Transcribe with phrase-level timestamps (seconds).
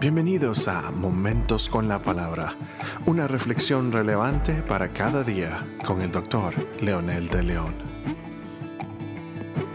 [0.00, 2.56] Bienvenidos a Momentos con la Palabra,
[3.04, 7.74] una reflexión relevante para cada día con el doctor Leonel de León.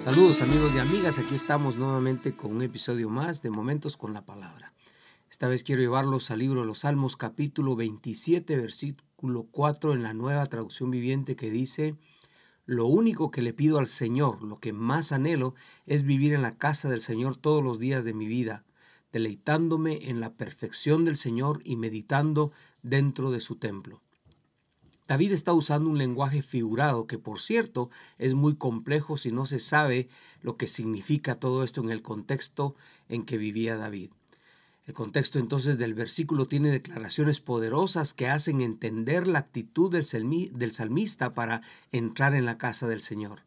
[0.00, 4.26] Saludos amigos y amigas, aquí estamos nuevamente con un episodio más de Momentos con la
[4.26, 4.74] Palabra.
[5.30, 10.14] Esta vez quiero llevarlos al libro de los Salmos capítulo 27 versículo 4 en la
[10.14, 11.94] nueva traducción viviente que dice,
[12.66, 15.54] Lo único que le pido al Señor, lo que más anhelo,
[15.86, 18.64] es vivir en la casa del Señor todos los días de mi vida
[19.12, 24.02] deleitándome en la perfección del Señor y meditando dentro de su templo.
[25.08, 29.58] David está usando un lenguaje figurado que por cierto es muy complejo si no se
[29.58, 30.08] sabe
[30.42, 32.76] lo que significa todo esto en el contexto
[33.08, 34.10] en que vivía David.
[34.88, 41.30] El contexto entonces del versículo tiene declaraciones poderosas que hacen entender la actitud del, salmista
[41.30, 41.60] para
[41.92, 43.42] entrar en la casa del Señor.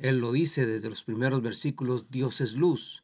[0.00, 3.03] Él lo dice desde los primeros versículos, Dios es luz.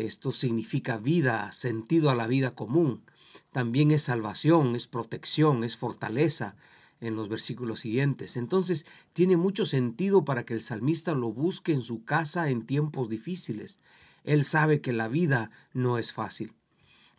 [0.00, 3.02] Esto significa vida, sentido a la vida común.
[3.50, 6.56] También es salvación, es protección, es fortaleza
[7.00, 8.36] en los versículos siguientes.
[8.36, 13.08] Entonces tiene mucho sentido para que el salmista lo busque en su casa en tiempos
[13.08, 13.80] difíciles.
[14.24, 16.54] Él sabe que la vida no es fácil.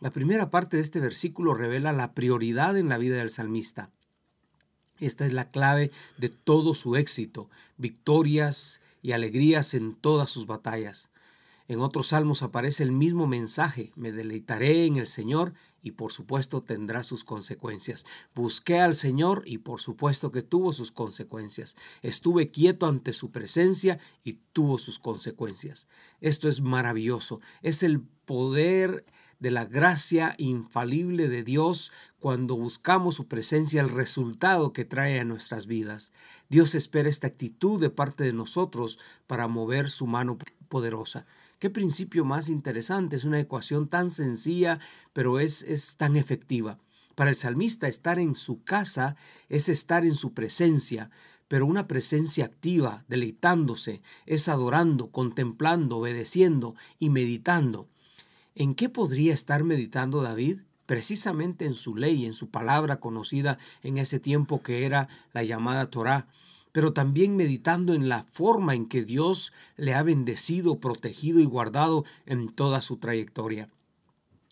[0.00, 3.92] La primera parte de este versículo revela la prioridad en la vida del salmista.
[4.98, 11.11] Esta es la clave de todo su éxito, victorias y alegrías en todas sus batallas.
[11.68, 16.60] En otros salmos aparece el mismo mensaje, me deleitaré en el Señor y por supuesto
[16.60, 18.04] tendrá sus consecuencias.
[18.34, 21.74] Busqué al Señor y por supuesto que tuvo sus consecuencias.
[22.02, 25.88] Estuve quieto ante su presencia y tuvo sus consecuencias.
[26.20, 27.40] Esto es maravilloso.
[27.62, 29.04] Es el poder
[29.40, 35.24] de la gracia infalible de Dios cuando buscamos su presencia, el resultado que trae a
[35.24, 36.12] nuestras vidas.
[36.48, 40.38] Dios espera esta actitud de parte de nosotros para mover su mano
[40.68, 41.26] poderosa.
[41.62, 44.80] Qué principio más interesante, es una ecuación tan sencilla,
[45.12, 46.76] pero es, es tan efectiva.
[47.14, 49.14] Para el salmista estar en su casa
[49.48, 51.08] es estar en su presencia,
[51.46, 57.86] pero una presencia activa, deleitándose, es adorando, contemplando, obedeciendo y meditando.
[58.56, 60.62] ¿En qué podría estar meditando David?
[60.86, 65.88] Precisamente en su ley, en su palabra conocida en ese tiempo que era la llamada
[65.88, 66.26] Torá
[66.72, 72.04] pero también meditando en la forma en que Dios le ha bendecido, protegido y guardado
[72.26, 73.68] en toda su trayectoria.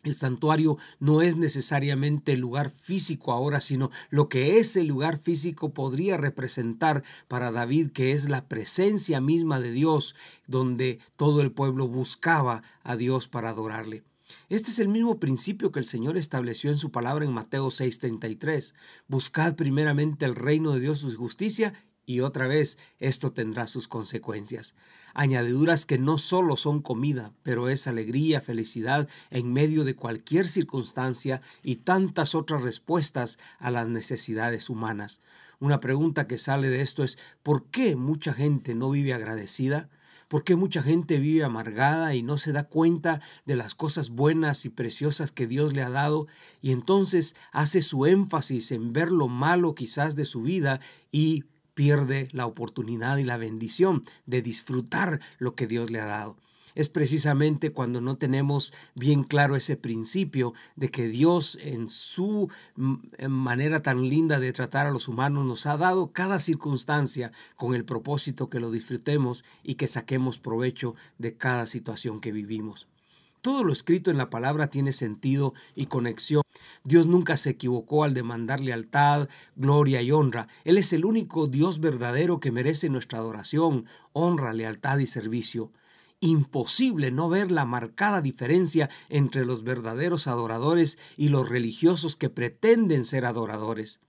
[0.02, 5.74] El santuario no es necesariamente el lugar físico ahora, sino lo que ese lugar físico
[5.74, 10.14] podría representar para David, que es la presencia misma de Dios,
[10.46, 14.02] donde todo el pueblo buscaba a Dios para adorarle.
[14.48, 18.74] Este es el mismo principio que el Señor estableció en su palabra en Mateo 6:33.
[19.06, 21.74] Buscad primeramente el reino de Dios su justicia
[22.06, 24.74] y otra vez esto tendrá sus consecuencias.
[25.14, 31.40] Añadiduras que no solo son comida, pero es alegría, felicidad en medio de cualquier circunstancia
[31.62, 35.20] y tantas otras respuestas a las necesidades humanas.
[35.60, 39.90] Una pregunta que sale de esto es ¿por qué mucha gente no vive agradecida?
[40.30, 44.64] ¿Por qué mucha gente vive amargada y no se da cuenta de las cosas buenas
[44.64, 46.28] y preciosas que Dios le ha dado
[46.60, 51.44] y entonces hace su énfasis en ver lo malo quizás de su vida y
[51.74, 56.36] pierde la oportunidad y la bendición de disfrutar lo que Dios le ha dado.
[56.74, 63.26] Es precisamente cuando no tenemos bien claro ese principio de que Dios en su mm,
[63.28, 67.84] manera tan linda de tratar a los humanos nos ha dado cada circunstancia con el
[67.84, 72.86] propósito que lo disfrutemos y que saquemos provecho de cada situación que vivimos.
[73.42, 76.42] Todo lo escrito en la palabra tiene sentido y conexión.
[76.84, 80.46] Dios nunca se equivocó al demandar lealtad, gloria y honra.
[80.64, 85.72] Él es el único Dios verdadero que merece nuestra adoración, honra, lealtad y servicio.
[86.20, 93.06] Imposible no ver la marcada diferencia entre los verdaderos adoradores y los religiosos que pretenden
[93.06, 94.00] ser adoradores.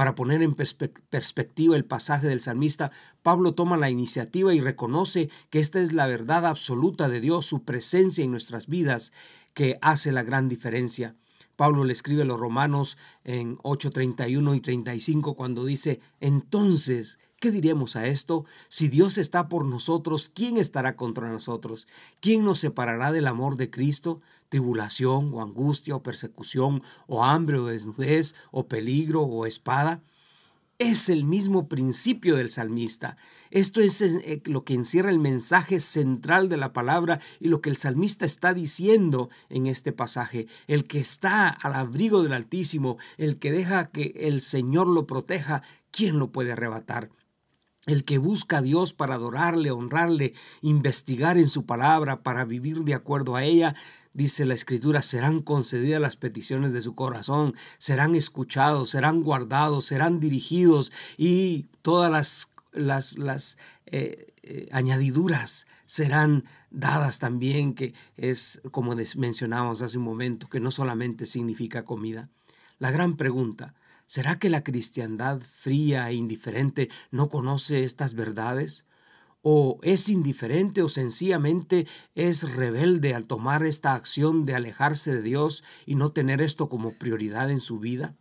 [0.00, 2.90] Para poner en perspectiva el pasaje del salmista,
[3.22, 7.64] Pablo toma la iniciativa y reconoce que esta es la verdad absoluta de Dios, su
[7.64, 9.12] presencia en nuestras vidas,
[9.52, 11.14] que hace la gran diferencia.
[11.56, 17.94] Pablo le escribe a los romanos en 8:31 y 35 cuando dice, entonces, ¿qué diremos
[17.94, 18.46] a esto?
[18.70, 21.86] Si Dios está por nosotros, ¿quién estará contra nosotros?
[22.20, 24.22] ¿Quién nos separará del amor de Cristo?
[24.50, 30.02] ¿Tribulación o angustia o persecución o hambre o desnudez o peligro o espada?
[30.80, 33.18] es el mismo principio del salmista.
[33.50, 37.68] Esto es eh, lo que encierra el mensaje central de la palabra y lo que
[37.68, 40.46] el salmista está diciendo en este pasaje.
[40.68, 45.62] El que está al abrigo del Altísimo, el que deja que el Señor lo proteja,
[45.90, 47.10] ¿quién lo puede arrebatar?
[47.86, 52.94] El que busca a Dios para adorarle, honrarle, investigar en su palabra, para vivir de
[52.94, 53.74] acuerdo a ella,
[54.12, 60.20] dice la escritura, serán concedidas las peticiones de su corazón, serán escuchados, serán guardados, serán
[60.20, 63.56] dirigidos y todas las, las, las
[63.86, 70.70] eh, eh, añadiduras serán dadas también, que es como mencionábamos hace un momento, que no
[70.70, 72.28] solamente significa comida.
[72.78, 73.74] La gran pregunta,
[74.10, 78.84] ¿Será que la cristiandad fría e indiferente no conoce estas verdades?
[79.40, 81.86] ¿O es indiferente o sencillamente
[82.16, 86.98] es rebelde al tomar esta acción de alejarse de Dios y no tener esto como
[86.98, 88.16] prioridad en su vida?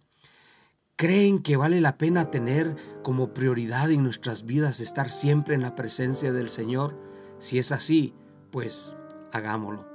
[0.95, 5.73] ¿Creen que vale la pena tener como prioridad en nuestras vidas estar siempre en la
[5.73, 7.01] presencia del Señor?
[7.39, 8.13] Si es así,
[8.51, 8.95] pues
[9.33, 9.89] hagámoslo.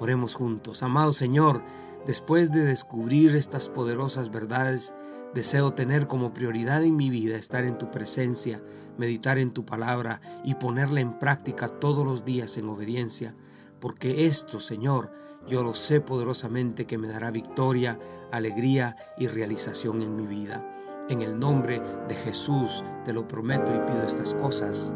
[0.00, 0.82] Oremos juntos.
[0.82, 1.62] Amado Señor,
[2.08, 4.94] después de descubrir estas poderosas verdades,
[5.34, 8.62] Deseo tener como prioridad en mi vida estar en tu presencia,
[8.96, 13.34] meditar en tu palabra y ponerla en práctica todos los días en obediencia,
[13.78, 15.12] porque esto, Señor,
[15.46, 17.98] yo lo sé poderosamente que me dará victoria,
[18.32, 20.66] alegría y realización en mi vida.
[21.10, 24.94] En el nombre de Jesús te lo prometo y pido estas cosas.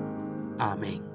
[0.58, 1.11] Amén.